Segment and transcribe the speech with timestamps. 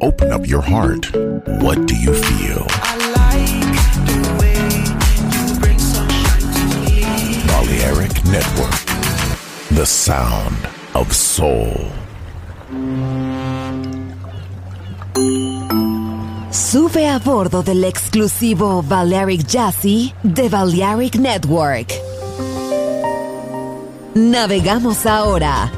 [0.00, 1.10] Open up your heart.
[1.62, 2.66] What do you feel?
[2.70, 4.58] I like the way
[5.34, 7.02] you bring sunshine to me.
[7.46, 8.78] Balearic Network.
[9.70, 10.56] The sound
[10.94, 11.90] of soul.
[16.50, 21.92] Sube a bordo del exclusivo Balearic Jazzy de Balearic Network.
[24.14, 25.77] Navegamos ahora.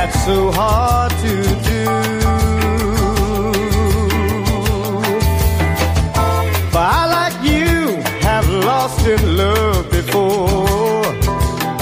[0.00, 1.34] that's so hard to
[1.70, 1.84] do.
[6.72, 11.04] But I, like you, have lost in love before.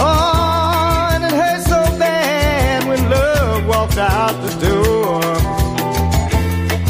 [0.07, 5.21] Oh, and it hurts so bad when love walked out the door.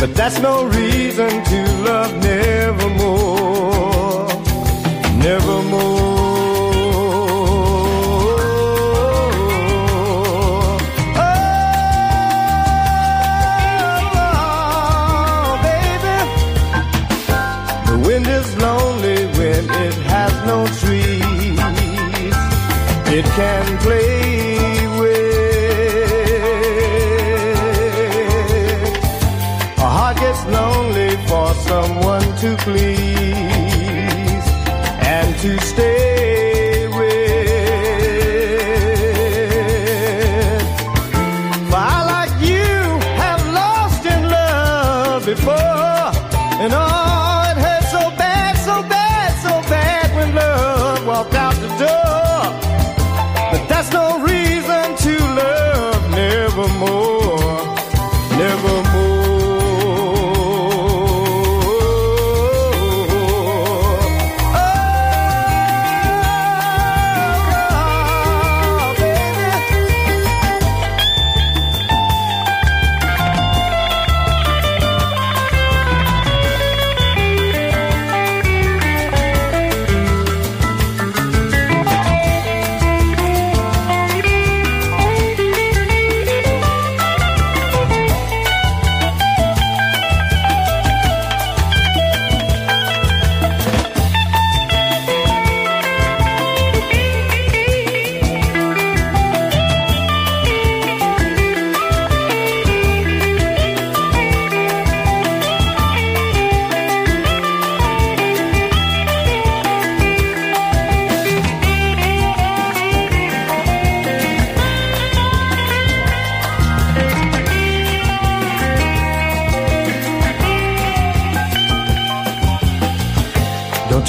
[0.01, 1.59] But that's no reason to
[1.89, 3.78] love nevermore.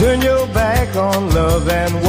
[0.09, 2.08] turn your back on love and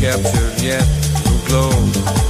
[0.00, 0.82] captured yet
[1.24, 2.29] to glow.